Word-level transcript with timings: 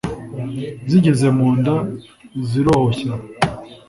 zigeze 0.89 1.27
mu 1.37 1.47
nda 1.57 1.75
zirohoshya 2.47 3.11